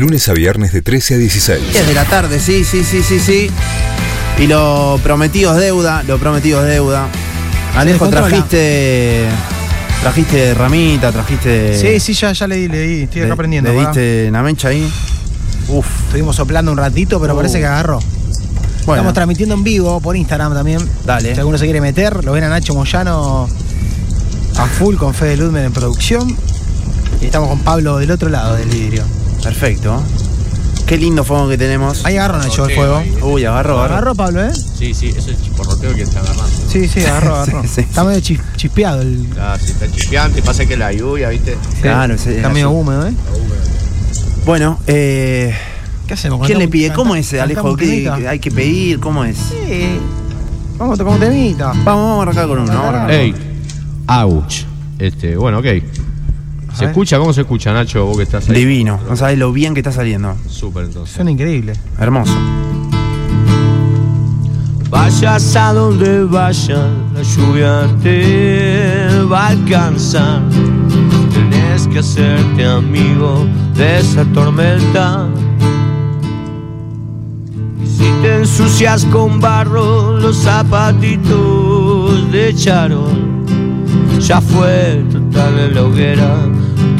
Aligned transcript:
Lunes 0.00 0.26
a 0.28 0.32
viernes 0.32 0.72
de 0.72 0.80
13 0.80 1.14
a 1.14 1.18
16. 1.18 1.72
10 1.72 1.86
de 1.88 1.94
la 1.94 2.04
tarde, 2.06 2.40
sí, 2.40 2.64
sí, 2.64 2.82
sí, 2.84 3.02
sí, 3.02 3.20
sí. 3.20 3.50
Y 4.38 4.46
lo 4.46 4.98
prometido 5.02 5.52
es 5.54 5.60
deuda, 5.60 6.02
lo 6.04 6.18
prometido 6.18 6.62
es 6.64 6.68
deuda. 6.72 7.06
Alejo, 7.76 8.08
trajiste. 8.08 9.26
Trajiste 10.00 10.54
ramita, 10.54 11.12
trajiste. 11.12 11.78
Sí, 11.78 12.00
sí, 12.00 12.14
ya, 12.14 12.32
ya 12.32 12.46
le 12.46 12.56
di, 12.56 12.68
le 12.68 12.80
di. 12.80 13.02
Estoy 13.02 13.20
acá 13.20 13.26
le- 13.28 13.32
aprendiendo. 13.34 13.70
Le 13.72 13.78
diste 13.80 14.26
una 14.30 14.42
mecha 14.42 14.68
ahí. 14.68 14.90
Uf. 15.68 15.86
Estuvimos 16.06 16.34
soplando 16.34 16.72
un 16.72 16.78
ratito, 16.78 17.20
pero 17.20 17.34
Uh. 17.34 17.36
parece 17.36 17.58
que 17.58 17.66
agarró. 17.66 17.98
Bueno, 18.86 18.94
Estamos 19.02 19.12
transmitiendo 19.12 19.54
en 19.54 19.62
vivo 19.62 20.00
por 20.00 20.16
Instagram 20.16 20.54
también. 20.54 20.80
Dale. 21.04 21.34
Si 21.34 21.38
alguno 21.38 21.58
se 21.58 21.64
quiere 21.64 21.82
meter, 21.82 22.24
lo 22.24 22.32
ven 22.32 22.44
a 22.44 22.48
Nacho 22.48 22.72
Moyano 22.74 23.46
a 24.56 24.66
full 24.66 24.96
con 24.96 25.12
Fede 25.12 25.36
Ludmer 25.36 25.66
en 25.66 25.72
producción. 25.74 26.34
Y 27.20 27.26
estamos 27.26 27.50
con 27.50 27.58
Pablo 27.58 27.98
del 27.98 28.10
otro 28.10 28.30
lado 28.30 28.56
del 28.56 28.68
vidrio. 28.70 29.04
Perfecto. 29.42 30.02
Qué 30.86 30.96
lindo 30.98 31.22
fuego 31.22 31.48
que 31.48 31.56
tenemos. 31.56 32.04
Ahí 32.04 32.16
agarró 32.16 32.38
Nacho 32.38 32.66
el 32.66 32.74
fuego. 32.74 33.02
Uy, 33.22 33.44
agarró, 33.44 33.78
agarró. 33.78 33.94
Agarró 33.94 34.14
Pablo, 34.16 34.44
¿eh? 34.44 34.52
Sí, 34.52 34.92
sí, 34.92 35.14
eso 35.16 35.30
es 35.30 35.40
chisporroteo 35.40 35.94
que 35.94 36.02
está 36.02 36.18
agarrando. 36.18 36.48
Sí, 36.68 36.88
sí, 36.88 37.04
agarró, 37.04 37.34
agarró. 37.36 37.62
Sí, 37.62 37.68
sí. 37.74 37.80
Está 37.82 38.02
medio 38.04 38.18
chis- 38.20 38.40
chispeado 38.56 39.02
el. 39.02 39.26
Ah, 39.38 39.56
sí, 39.60 39.70
está 39.72 39.88
chispeante, 39.90 40.42
pasa 40.42 40.66
que 40.66 40.76
la 40.76 40.92
lluvia, 40.92 41.28
¿viste? 41.28 41.56
Claro, 41.80 42.18
sí, 42.18 42.30
Está 42.30 42.48
así. 42.48 42.54
medio 42.54 42.70
húmedo, 42.70 43.06
¿eh? 43.06 43.12
Bueno, 44.44 44.80
eh, 44.88 45.54
¿Qué 46.08 46.14
hacemos? 46.14 46.44
¿quién 46.44 46.58
le 46.58 46.64
¿Cantamos- 46.64 46.72
pide? 46.72 46.92
¿Cómo 46.92 47.12
canta- 47.14 47.20
es, 47.20 47.32
Alejo? 47.34 47.54
cantamos 47.62 47.78
¿Qué, 47.78 47.86
temita? 47.86 48.30
hay 48.30 48.38
que 48.40 48.50
pedir? 48.50 48.98
¿Cómo 49.00 49.24
es? 49.24 49.36
Sí. 49.36 49.98
Vamos 50.76 50.94
a 50.94 50.98
tocar 51.04 51.14
un 51.14 51.20
temita. 51.20 51.66
Vamos, 51.68 51.84
vamos 51.84 52.18
a 52.18 52.22
arrancar 52.22 52.48
con 52.48 52.58
uno. 52.58 52.66
vamos 52.72 52.84
a 52.84 52.88
arrancar. 52.88 53.10
Ey, 53.12 53.34
ouch. 54.08 54.54
Este, 54.98 55.36
bueno, 55.36 55.58
ok. 55.58 55.66
¿Se 56.80 56.86
escucha? 56.86 57.18
¿Cómo 57.18 57.32
se 57.32 57.42
escucha, 57.42 57.72
Nacho? 57.72 58.06
Vos 58.06 58.16
que 58.16 58.22
estás 58.22 58.48
ahí. 58.48 58.56
Divino. 58.56 58.98
No 59.08 59.14
sabes 59.14 59.38
lo 59.38 59.52
bien 59.52 59.74
que 59.74 59.80
está 59.80 59.92
saliendo. 59.92 60.34
Súper, 60.48 60.86
entonces. 60.86 61.14
Suena 61.14 61.30
increíble. 61.30 61.74
Hermoso. 61.98 62.32
Vayas 64.88 65.54
a 65.54 65.72
donde 65.72 66.24
vayas, 66.24 66.80
la 67.14 67.22
lluvia 67.22 67.86
te 68.02 69.08
va 69.30 69.46
a 69.46 69.48
alcanzar. 69.50 70.42
Tenés 71.32 71.86
que 71.86 72.00
hacerte 72.00 72.66
amigo 72.66 73.46
de 73.76 74.00
esa 74.00 74.24
tormenta. 74.32 75.28
Y 77.80 77.86
si 77.86 78.10
te 78.22 78.38
ensucias 78.38 79.04
con 79.06 79.38
barro, 79.38 80.16
los 80.16 80.38
zapatitos 80.38 82.32
de 82.32 82.52
charol. 82.54 83.30
Ya 84.18 84.40
fue 84.40 85.04
total 85.10 85.58
en 85.58 85.74
la 85.74 85.82
hoguera, 85.84 86.36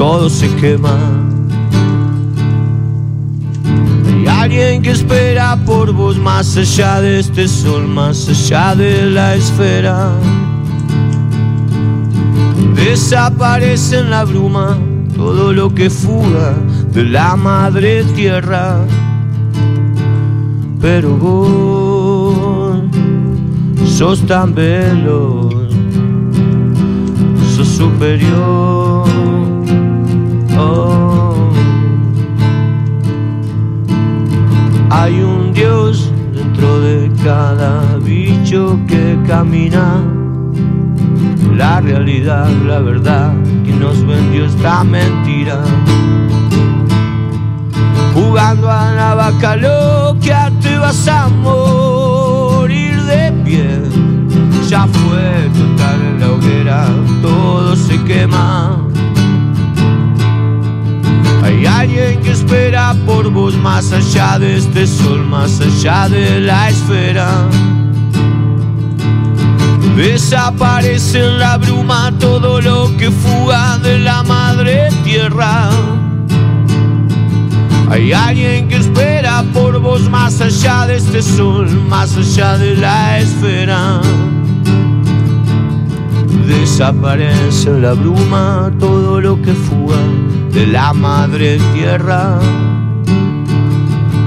todo 0.00 0.30
se 0.30 0.48
quema. 0.56 0.96
Hay 4.06 4.26
alguien 4.26 4.80
que 4.80 4.92
espera 4.92 5.58
por 5.66 5.92
vos 5.92 6.16
más 6.16 6.56
allá 6.56 7.02
de 7.02 7.20
este 7.20 7.46
sol, 7.46 7.86
más 7.86 8.26
allá 8.26 8.74
de 8.74 9.10
la 9.10 9.34
esfera. 9.34 10.10
Desaparece 12.74 13.98
en 13.98 14.08
la 14.08 14.24
bruma 14.24 14.78
todo 15.14 15.52
lo 15.52 15.74
que 15.74 15.90
fuga 15.90 16.54
de 16.94 17.04
la 17.04 17.36
madre 17.36 18.02
tierra. 18.16 18.78
Pero 20.80 21.14
vos 21.18 22.80
sos 23.84 24.26
tan 24.26 24.54
veloz, 24.54 25.52
sos 27.54 27.68
superior. 27.68 28.79
Hay 34.90 35.22
un 35.22 35.52
Dios 35.52 36.12
dentro 36.34 36.80
de 36.80 37.10
cada 37.24 37.96
bicho 37.98 38.78
que 38.86 39.18
camina. 39.26 40.02
La 41.54 41.80
realidad, 41.80 42.48
la 42.66 42.80
verdad, 42.80 43.32
que 43.64 43.72
nos 43.72 44.04
vendió 44.04 44.46
esta 44.46 44.84
mentira. 44.84 45.62
Jugando 48.12 48.70
a 48.70 48.92
la 48.92 49.14
vaca 49.14 49.56
loca 49.56 50.50
te 50.60 50.76
vas 50.76 51.08
a 51.08 51.28
morir 51.28 53.00
de 53.04 53.32
pie. 53.44 53.82
Ya 54.68 54.86
fue 54.86 55.48
total 55.54 56.20
la 56.20 56.30
hoguera, 56.32 56.86
todo 57.22 57.76
se 57.76 58.02
quema. 58.04 58.89
Hay 61.60 61.66
alguien 61.66 62.22
que 62.22 62.30
espera 62.30 62.96
por 63.04 63.30
vos 63.30 63.54
más 63.54 63.92
allá 63.92 64.38
de 64.38 64.56
este 64.56 64.86
sol, 64.86 65.26
más 65.26 65.60
allá 65.60 66.08
de 66.08 66.40
la 66.40 66.70
esfera. 66.70 67.28
Desaparece 69.94 71.18
en 71.18 71.38
la 71.38 71.58
bruma 71.58 72.14
todo 72.18 72.62
lo 72.62 72.96
que 72.96 73.10
fuga 73.10 73.76
de 73.76 73.98
la 73.98 74.22
madre 74.22 74.88
tierra. 75.04 75.68
Hay 77.90 78.14
alguien 78.14 78.66
que 78.66 78.76
espera 78.76 79.44
por 79.52 79.78
vos 79.80 80.08
más 80.08 80.40
allá 80.40 80.86
de 80.86 80.96
este 80.96 81.20
sol, 81.20 81.68
más 81.90 82.16
allá 82.16 82.56
de 82.56 82.74
la 82.76 83.18
esfera. 83.18 84.00
Desaparece 86.46 87.68
en 87.68 87.82
la 87.82 87.92
bruma 87.92 88.72
todo 88.78 89.20
lo 89.20 89.36
que 89.42 89.52
fuga 89.52 89.98
de 90.52 90.66
la 90.66 90.92
madre 90.92 91.58
tierra. 91.74 92.38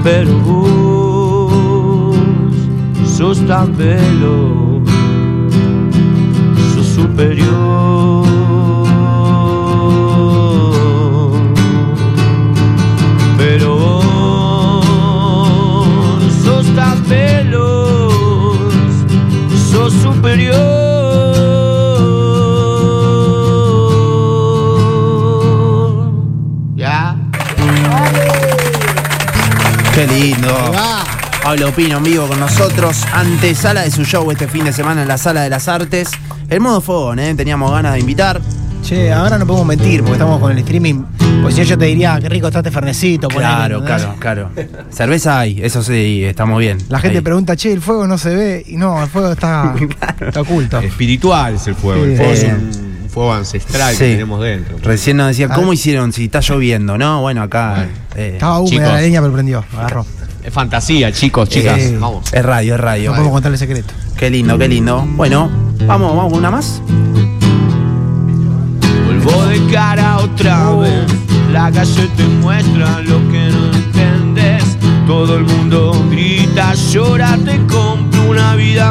Pero 0.02 0.38
vos 0.40 2.16
sos 3.16 3.46
tan 3.46 3.76
veloz, 3.76 4.82
sos 6.74 6.86
superior. 6.86 7.53
Pablo 31.74 31.88
Pino 31.88 31.98
en 31.98 32.04
vivo 32.04 32.26
con 32.28 32.38
nosotros. 32.40 33.02
Antesala 33.12 33.82
de 33.82 33.90
su 33.90 34.04
show 34.04 34.30
este 34.30 34.46
fin 34.48 34.64
de 34.64 34.72
semana 34.72 35.02
en 35.02 35.08
la 35.08 35.18
Sala 35.18 35.42
de 35.42 35.50
las 35.50 35.66
Artes. 35.68 36.10
El 36.48 36.60
modo 36.60 36.80
fogón, 36.80 37.18
¿eh? 37.18 37.34
Teníamos 37.34 37.70
ganas 37.72 37.94
de 37.94 38.00
invitar. 38.00 38.40
Che, 38.82 39.12
ahora 39.12 39.38
no 39.38 39.46
podemos 39.46 39.66
mentir 39.66 40.00
porque 40.00 40.12
estamos 40.12 40.38
con 40.40 40.52
el 40.52 40.58
streaming. 40.58 41.02
Pues 41.42 41.54
si 41.54 41.64
yo 41.64 41.76
te 41.78 41.86
diría, 41.86 42.18
qué 42.20 42.28
rico 42.28 42.46
está 42.48 42.60
este 42.60 42.70
fernecito. 42.70 43.28
Claro, 43.28 43.78
¿entendés? 43.78 44.06
claro, 44.20 44.50
claro. 44.54 44.68
Cerveza 44.90 45.40
hay, 45.40 45.60
eso 45.62 45.82
sí, 45.82 46.22
estamos 46.24 46.58
bien. 46.60 46.78
La 46.90 47.00
gente 47.00 47.18
Ahí. 47.18 47.24
pregunta, 47.24 47.56
che, 47.56 47.72
el 47.72 47.80
fuego 47.80 48.06
no 48.06 48.18
se 48.18 48.34
ve. 48.34 48.62
Y 48.66 48.76
no, 48.76 49.02
el 49.02 49.08
fuego 49.08 49.32
está, 49.32 49.74
está 50.20 50.40
oculto. 50.42 50.78
Espiritual 50.80 51.54
es 51.54 51.66
el 51.66 51.74
fuego. 51.74 52.04
Sí. 52.04 52.10
El 52.12 52.16
fuego 52.18 52.32
es 52.32 52.44
un, 52.44 52.52
un 53.04 53.10
fuego 53.10 53.32
ancestral 53.34 53.92
Sí. 53.94 53.98
que 54.04 54.10
tenemos 54.12 54.40
dentro. 54.42 54.76
Recién 54.82 55.16
nos 55.16 55.28
decía, 55.28 55.48
¿cómo 55.48 55.72
hicieron 55.72 56.12
si 56.12 56.26
está 56.26 56.40
lloviendo? 56.40 56.98
No, 56.98 57.22
bueno, 57.22 57.42
acá 57.42 57.86
eh, 58.14 58.32
Estaba 58.34 58.58
húmeda 58.60 58.70
chicos. 58.70 58.88
la 58.92 59.00
leña, 59.00 59.20
pero 59.22 59.32
prendió. 59.32 59.64
Agarró. 59.76 60.06
Es 60.44 60.52
fantasía, 60.52 61.10
chicos, 61.10 61.48
chicas. 61.48 61.78
Eh, 61.78 61.96
Vamos. 61.98 62.30
es 62.30 62.44
radio, 62.44 62.74
es 62.74 62.80
radio. 62.80 63.10
No 63.10 63.16
podemos 63.16 63.32
contarle 63.32 63.56
secreto. 63.56 63.94
Qué 64.14 64.28
lindo, 64.28 64.58
qué 64.58 64.68
lindo. 64.68 65.02
Bueno, 65.16 65.50
vamos, 65.86 66.14
vamos 66.14 66.32
con 66.32 66.38
una 66.40 66.50
más. 66.50 66.82
Vuelvo 69.06 69.46
de 69.46 69.72
cara 69.72 70.18
otra 70.18 70.70
vez. 70.76 71.06
La 71.50 71.72
calle 71.72 72.08
te 72.14 72.24
muestra 72.24 73.00
lo 73.00 73.18
que 73.30 73.48
no 73.50 73.72
entendés. 73.72 74.76
Todo 75.06 75.38
el 75.38 75.44
mundo 75.44 76.04
grita, 76.10 76.74
llora, 76.74 77.38
te 77.42 77.56
compro 77.66 78.24
una 78.28 78.54
vida 78.54 78.83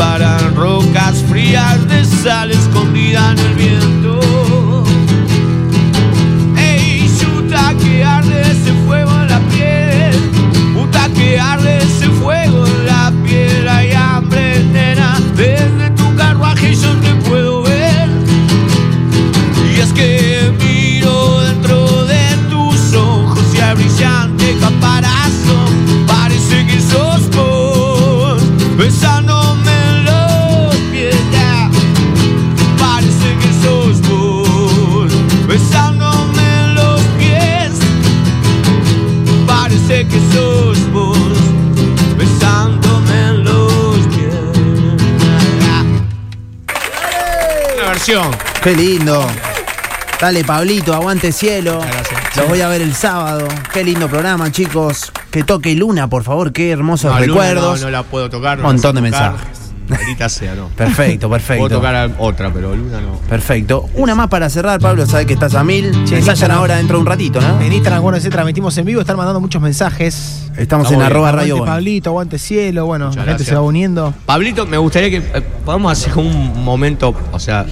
Se 0.00 0.06
disparan 0.06 0.54
rocas 0.56 1.22
frías 1.28 1.86
de 1.86 2.02
sal 2.06 2.50
escondida 2.50 3.32
en 3.32 3.38
el 3.38 3.54
viento. 3.54 4.84
Ey, 6.56 7.06
chuta 7.20 7.74
que 7.78 8.02
arde 8.02 8.40
ese 8.40 8.72
fuego 8.86 9.10
en 9.20 9.28
la 9.28 9.40
piel. 9.40 10.14
Puta 10.72 11.06
que 11.10 11.38
arde 11.38 11.76
ese 11.76 12.08
fuego 12.08 12.59
versión. 48.00 48.30
Qué 48.62 48.74
lindo. 48.74 49.22
Dale, 50.20 50.42
Pablito, 50.44 50.94
aguante 50.94 51.32
cielo. 51.32 51.80
Los 52.36 52.48
voy 52.48 52.60
a 52.62 52.68
ver 52.68 52.80
el 52.80 52.94
sábado. 52.94 53.46
Qué 53.72 53.84
lindo 53.84 54.08
programa, 54.08 54.50
chicos. 54.50 55.12
Que 55.30 55.44
toque 55.44 55.74
Luna, 55.74 56.08
por 56.08 56.22
favor. 56.24 56.50
Qué 56.52 56.70
hermosos 56.70 57.10
No, 57.12 57.20
Luna 57.20 57.26
recuerdos. 57.26 57.80
No, 57.80 57.86
no 57.86 57.90
la 57.90 58.02
puedo 58.02 58.30
tocar. 58.30 58.58
no 58.58 58.64
Montón 58.64 58.94
de 58.96 59.02
tocar. 59.10 59.32
mensajes. 59.32 59.60
Ahorita 59.90 60.28
sea, 60.28 60.54
no. 60.54 60.68
Perfecto, 60.68 61.28
perfecto. 61.28 61.64
Puedo 61.64 61.76
tocar 61.78 62.10
otra, 62.18 62.50
pero 62.52 62.74
Luna 62.76 63.00
no. 63.00 63.16
Perfecto. 63.28 63.88
Una 63.94 64.14
más 64.14 64.28
para 64.28 64.48
cerrar, 64.48 64.78
Pablo. 64.80 65.04
Sabe 65.06 65.26
que 65.26 65.32
estás 65.34 65.54
a 65.54 65.64
mil. 65.64 65.90
Che, 65.90 65.98
Ensayan 66.16 66.28
Instagram. 66.28 66.58
ahora 66.58 66.76
dentro 66.76 66.96
de 66.96 67.00
un 67.00 67.06
ratito, 67.06 67.40
¿no? 67.40 67.60
En 67.60 67.72
Instagram, 67.72 68.02
bueno, 68.02 68.20
se 68.20 68.30
transmitimos 68.30 68.76
en 68.78 68.84
vivo, 68.86 69.00
están 69.00 69.16
mandando 69.16 69.40
muchos 69.40 69.60
mensajes. 69.60 70.48
Estamos 70.56 70.84
Está 70.86 70.94
en 70.94 71.00
bien. 71.00 71.02
arroba 71.02 71.28
Aguante 71.30 71.50
radio. 71.52 71.64
Pablito, 71.64 72.10
aguante 72.10 72.38
cielo, 72.38 72.86
bueno, 72.86 73.06
Muchas 73.06 73.16
la 73.16 73.22
gente 73.22 73.30
gracias. 73.44 73.48
se 73.48 73.54
va 73.56 73.62
uniendo. 73.62 74.14
Pablito, 74.26 74.64
me 74.66 74.78
gustaría 74.78 75.10
que 75.10 75.16
eh, 75.16 75.42
podamos 75.64 75.90
hacer 75.92 76.16
un 76.18 76.62
momento, 76.62 77.12
o 77.32 77.38
sea, 77.40 77.66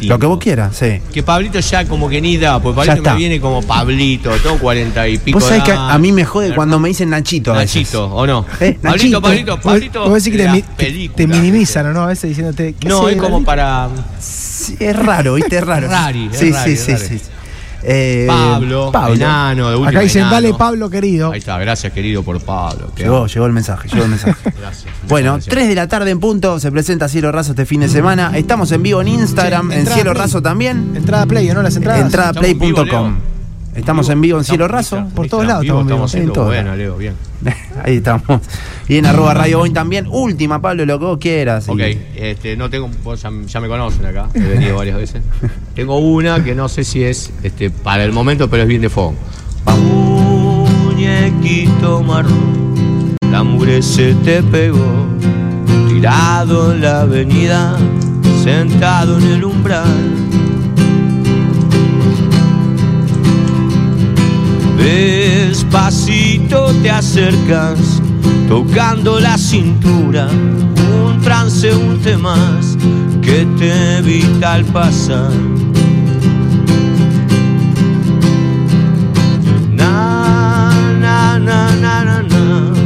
Lo 0.00 0.18
que 0.18 0.26
vos 0.26 0.38
quieras, 0.38 0.76
sí. 0.76 1.00
Que 1.12 1.22
Pablito 1.22 1.60
ya 1.60 1.84
como 1.86 2.08
que 2.08 2.20
ni 2.20 2.36
da, 2.36 2.60
porque 2.60 2.80
Ya 2.86 2.92
Pablito 2.94 3.10
me 3.10 3.16
viene 3.16 3.40
como 3.40 3.62
Pablito, 3.62 4.30
tengo 4.42 4.58
cuarenta 4.58 5.06
y 5.08 5.18
pico. 5.18 5.38
Vos 5.38 5.48
sabés 5.48 5.62
que 5.64 5.72
a 5.72 5.96
mí 5.98 6.12
me 6.12 6.24
jode 6.24 6.54
cuando 6.54 6.78
me 6.78 6.88
dicen 6.88 7.10
Nachito. 7.10 7.54
Nachito, 7.54 8.06
¿o 8.06 8.26
no? 8.26 8.44
Eh, 8.60 8.78
Pablito, 8.80 9.20
Nachito. 9.20 9.22
Pablito, 9.22 9.56
Vos- 9.56 9.64
Pablito. 9.64 10.08
Vos 10.08 10.22
decís 10.24 10.36
que 10.38 10.44
te, 10.44 10.50
mi- 10.52 10.62
te 10.62 10.74
películas, 10.74 11.28
minimizan, 11.28 11.86
¿o 11.86 11.92
no? 11.92 12.02
A 12.02 12.06
veces 12.06 12.28
diciéndote. 12.30 12.74
¿qué 12.78 12.88
No, 12.88 13.08
es 13.08 13.16
como 13.16 13.44
Pablito? 13.44 13.46
para 13.46 13.88
Sí, 14.20 14.76
es 14.80 14.96
raro, 14.96 15.34
¿viste? 15.34 15.56
Es 15.58 15.64
raro. 15.64 15.88
Rari, 15.88 16.28
es 16.32 16.38
sí, 16.38 16.50
rari, 16.52 16.76
sí, 16.76 16.92
es 16.92 17.00
sí, 17.00 17.18
sí. 17.18 17.24
Eh, 17.82 18.24
Pablo, 18.26 18.90
Pablo. 18.92 19.14
enano, 19.14 19.68
de 19.70 19.74
última 19.76 19.90
Acá 19.90 20.00
dicen, 20.00 20.22
enano. 20.22 20.34
dale 20.34 20.54
Pablo 20.54 20.90
querido. 20.90 21.32
Ahí 21.32 21.38
está, 21.38 21.58
gracias 21.58 21.92
querido 21.92 22.22
por 22.22 22.40
Pablo. 22.40 22.92
Llegó, 22.96 23.46
el 23.46 23.52
mensaje, 23.52 23.88
llegó 23.88 24.04
el 24.04 24.10
mensaje. 24.10 24.52
Gracias. 24.60 24.92
Bueno, 25.08 25.34
Gracias. 25.34 25.54
3 25.54 25.68
de 25.68 25.74
la 25.74 25.88
tarde 25.88 26.10
en 26.10 26.20
punto, 26.20 26.58
se 26.60 26.72
presenta 26.72 27.08
Cielo 27.08 27.30
Raso 27.32 27.52
este 27.52 27.66
fin 27.66 27.80
de 27.80 27.88
semana. 27.88 28.32
Estamos 28.36 28.72
en 28.72 28.82
vivo 28.82 29.00
en 29.00 29.08
Instagram, 29.08 29.72
en 29.72 29.86
Cielo 29.86 30.10
Play. 30.12 30.22
Raso 30.22 30.42
también. 30.42 30.92
Entrada 30.96 31.26
play, 31.26 31.48
¿o 31.50 31.54
¿no? 31.54 31.62
Las 31.62 31.76
entradas. 31.76 32.02
Entradaplay.com. 32.02 33.37
Estamos 33.78 34.08
en 34.08 34.20
vivo, 34.20 34.20
en 34.20 34.20
vivo 34.20 34.38
en 34.40 34.44
Cielo 34.44 34.68
Raso. 34.68 35.06
por 35.14 35.28
todos 35.28 35.46
lados 35.46 35.62
vivo, 35.62 35.80
estamos 35.82 36.14
en 36.14 36.32
buena, 36.32 36.62
lados. 36.62 36.78
Leo, 36.78 36.96
bien. 36.96 37.14
Ahí 37.84 37.96
estamos. 37.96 38.22
Y 38.88 38.96
en 38.96 39.06
arroba 39.06 39.34
Radio 39.34 39.58
Boy 39.58 39.70
también. 39.70 40.06
Última, 40.10 40.60
Pablo, 40.60 40.84
lo 40.84 40.98
que 40.98 41.04
vos 41.04 41.18
quieras. 41.18 41.68
Ok, 41.68 41.78
Y- 41.80 41.98
este, 42.16 42.56
no 42.56 42.68
tengo, 42.68 42.90
vos 43.04 43.22
ya, 43.22 43.30
ya 43.46 43.60
me 43.60 43.68
conocen 43.68 44.04
acá, 44.06 44.28
he 44.34 44.40
venido 44.40 44.76
varias 44.76 44.96
veces. 44.96 45.22
Tengo 45.74 45.98
una 45.98 46.42
que 46.42 46.54
no 46.56 46.68
sé 46.68 46.82
si 46.84 47.04
es 47.04 47.32
este, 47.42 47.70
para 47.70 48.04
el 48.04 48.12
momento, 48.12 48.50
pero 48.50 48.64
es 48.64 48.68
bien 48.68 48.82
de 48.82 48.88
fondo. 48.90 49.20
Muñequito 50.84 52.02
marrón, 52.02 53.14
la 53.30 53.42
mugre 53.44 53.80
se 53.82 54.14
te 54.24 54.42
pegó, 54.42 55.06
tirado 55.88 56.72
en 56.72 56.80
la 56.80 57.02
avenida, 57.02 57.76
sentado 58.42 59.18
en 59.18 59.24
el 59.28 59.44
umbral. 59.44 59.84
Despacito 64.78 66.72
te 66.82 66.90
acercas, 66.90 68.00
tocando 68.48 69.18
la 69.18 69.36
cintura, 69.36 70.28
un 71.04 71.20
transeúnte 71.20 72.16
más 72.16 72.76
que 73.20 73.44
te 73.58 73.98
evita 73.98 74.54
al 74.54 74.64
pasar. 74.64 75.32
Na, 79.72 80.70
na, 81.00 81.38
na, 81.38 81.74
na, 81.74 82.04
na, 82.04 82.77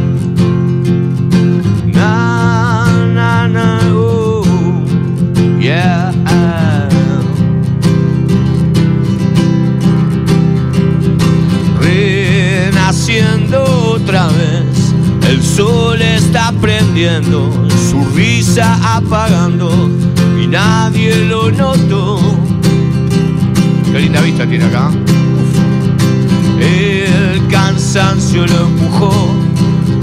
el 14.13 15.43
sol 15.43 16.03
está 16.03 16.53
prendiendo, 16.61 17.51
su 17.91 18.05
risa 18.15 18.79
apagando 18.97 19.91
y 20.39 20.47
nadie 20.47 21.25
lo 21.25 21.51
notó. 21.51 22.21
Qué 23.91 24.01
linda 24.01 24.21
vista 24.21 24.47
tiene 24.47 24.67
acá. 24.67 24.91
El 26.61 27.47
cansancio 27.49 28.47
lo 28.47 28.67
empujó 28.67 29.31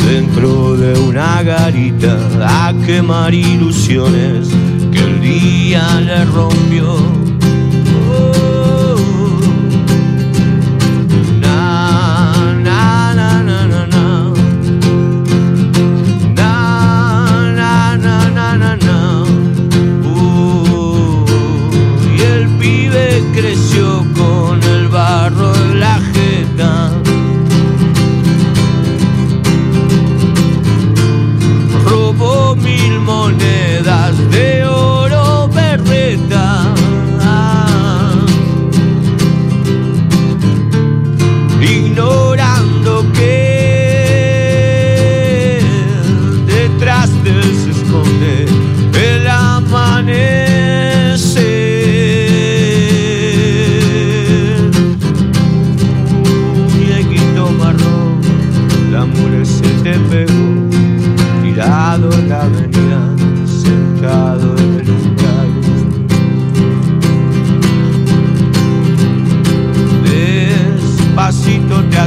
dentro 0.07 0.75
de 0.75 0.99
una 1.01 1.43
garita 1.43 2.17
a 2.41 2.73
quemar 2.87 3.31
ilusiones 3.31 4.49
que 4.91 4.97
el 4.97 5.21
día 5.21 6.01
le 6.01 6.25
rompió. 6.25 7.28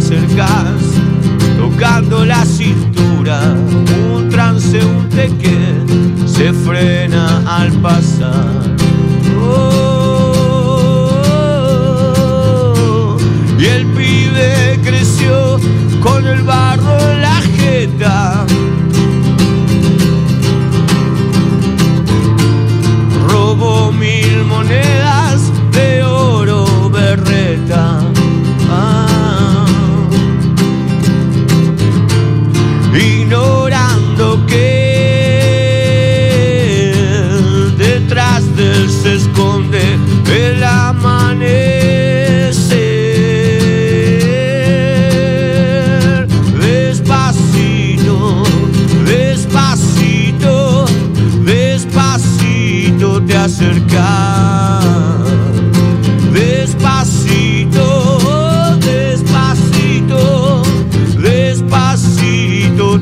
Acercas, 0.02 0.82
tocando 1.56 2.25
la 2.25 2.44
cintura, 2.44 3.54
un 4.12 4.28
transeúnte 4.28 5.30
que 5.40 5.56
se 6.26 6.52
frena 6.52 7.40
al 7.47 7.71
pasar. 7.75 8.75
Oh, 9.40 9.97
y 13.56 13.64
el 13.64 13.87
pibe 13.92 14.80
creció 14.82 15.61
con 16.00 16.26
el 16.26 16.42
barro 16.42 16.72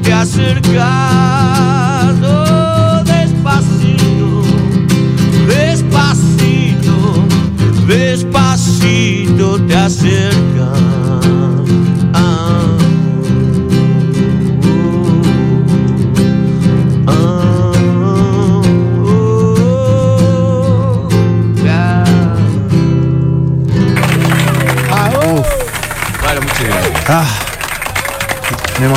te 0.02 0.12
acercas, 0.12 0.84
oh, 2.22 3.02
despacito, 3.04 4.42
despacito, 5.46 7.24
despacito 7.86 9.60
te 9.66 9.76
acercas. 9.76 10.29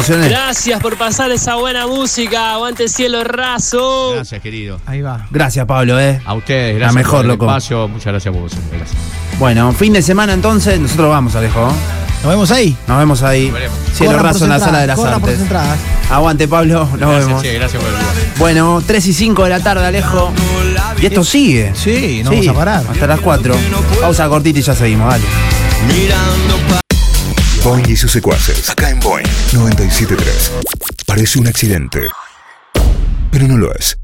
Emocioné. 0.04 0.30
Gracias 0.30 0.82
por 0.82 0.98
pasar 0.98 1.32
esa 1.32 1.56
buena 1.56 1.88
música. 1.88 2.54
Aguante 2.54 2.88
cielo 2.88 3.24
raso. 3.24 4.12
Gracias, 4.16 4.42
querido. 4.42 4.80
Ahí 4.86 5.02
va. 5.02 5.26
Gracias, 5.32 5.66
Pablo, 5.66 6.00
eh. 6.00 6.22
A 6.26 6.34
ustedes, 6.34 6.74
La 6.74 6.80
gracias 6.80 6.96
mejor, 6.96 7.12
por 7.18 7.26
el 7.26 7.28
loco. 7.32 7.46
espacio. 7.46 7.88
Muchas 7.88 8.06
gracias 8.08 8.34
por 8.34 8.44
vos. 8.44 8.54
Gracias. 8.72 8.98
Bueno, 9.40 9.72
fin 9.74 9.94
de 9.94 10.02
semana 10.02 10.34
entonces, 10.34 10.80
nosotros 10.80 11.10
vamos, 11.10 11.36
Alejo. 11.36 11.68
Nos 12.22 12.32
vemos 12.32 12.52
ahí. 12.52 12.76
Nos 12.88 12.98
vemos 13.00 13.24
ahí. 13.24 13.46
Nos 13.46 13.54
veremos. 13.54 13.78
Cielo 13.94 14.12
Corran 14.14 14.26
raso 14.26 14.44
en 14.46 14.50
la 14.52 14.60
sala 14.60 14.80
de 14.80 14.88
las 14.88 14.96
corran 14.98 15.20
por 15.20 15.30
artes. 15.30 15.48
Aguante, 16.10 16.48
Pablo. 16.48 16.80
Nos 16.92 17.00
gracias, 17.00 17.26
vemos. 17.28 17.42
che, 17.42 17.54
gracias 17.54 17.82
por 17.84 17.92
el 17.92 17.98
lugar. 18.00 18.16
Bueno, 18.38 18.84
3 18.86 19.08
y 19.08 19.14
5 19.14 19.44
de 19.44 19.50
la 19.50 19.60
tarde, 19.60 19.86
Alejo. 19.86 20.32
Y 21.02 21.06
esto 21.06 21.24
sigue. 21.24 21.72
Sí, 21.76 22.22
no 22.24 22.32
vamos 22.32 22.48
a 22.48 22.54
parar. 22.54 22.84
Hasta 22.90 23.08
las 23.08 23.20
4. 23.20 23.56
Pausa 24.02 24.28
cortita 24.30 24.60
y 24.60 24.62
ya 24.62 24.76
seguimos, 24.76 25.10
dale. 25.10 25.24
Mirando 25.88 26.83
Boing 27.64 27.90
y 27.90 27.96
sus 27.96 28.12
secuaces. 28.12 28.70
Acá 28.70 28.90
en 28.90 29.00
Boing 29.00 29.26
973. 29.54 30.52
Parece 31.08 31.40
un 31.40 31.48
accidente, 31.48 32.02
pero 33.32 33.48
no 33.48 33.58
lo 33.58 33.74
es. 33.74 34.03